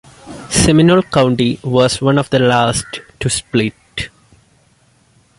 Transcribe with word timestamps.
Seminole 0.49 1.03
County 1.03 1.59
was 1.63 2.01
one 2.01 2.17
of 2.17 2.27
the 2.31 2.39
last 2.39 3.01
to 3.19 3.29
split. 3.29 4.09